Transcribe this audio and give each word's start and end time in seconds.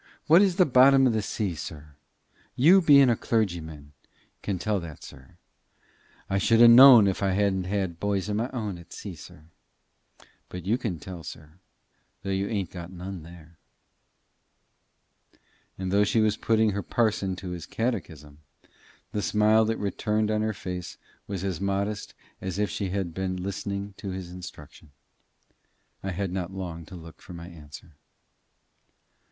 What 0.25 0.41
is 0.41 0.55
the 0.55 0.65
bottom 0.65 1.05
of 1.05 1.13
the 1.13 1.21
sea, 1.21 1.53
sir? 1.53 1.93
You 2.55 2.81
bein' 2.81 3.07
a 3.11 3.15
clergyman 3.15 3.91
can 4.41 4.57
tell 4.57 4.79
that, 4.79 5.03
sir. 5.03 5.37
I 6.27 6.39
shouldn't 6.39 6.73
ha' 6.73 6.75
known 6.75 7.05
it 7.05 7.11
if 7.11 7.21
I 7.21 7.33
hadn't 7.33 7.65
had 7.65 7.99
bys 7.99 8.27
o' 8.27 8.33
my 8.33 8.49
own 8.49 8.79
at 8.79 8.93
sea, 8.93 9.13
sir. 9.13 9.43
But 10.49 10.65
you 10.65 10.79
can 10.79 10.97
tell, 10.97 11.21
sir, 11.23 11.59
though 12.23 12.31
you 12.31 12.47
ain't 12.47 12.71
got 12.71 12.91
none 12.91 13.21
there." 13.21 13.59
And 15.77 15.91
though 15.91 16.03
she 16.03 16.19
was 16.19 16.35
putting 16.35 16.71
her 16.71 16.81
parson 16.81 17.35
to 17.35 17.51
his 17.51 17.67
catechism, 17.67 18.39
the 19.11 19.21
smile 19.21 19.65
that 19.65 19.77
returned 19.77 20.31
on 20.31 20.41
her 20.41 20.51
face 20.51 20.97
was 21.27 21.43
as 21.43 21.61
modest 21.61 22.15
as 22.41 22.57
if 22.57 22.71
she 22.71 22.89
had 22.89 22.99
only 23.01 23.11
been 23.11 23.43
listening 23.43 23.93
to 23.97 24.09
his 24.09 24.31
instruction. 24.31 24.89
I 26.01 26.09
had 26.09 26.31
not 26.31 26.51
long 26.51 26.87
to 26.87 26.95
look 26.95 27.21
for 27.21 27.33
my 27.33 27.49
answer. 27.49 27.93